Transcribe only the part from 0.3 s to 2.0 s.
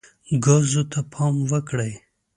ګازو ته پام وکړئ.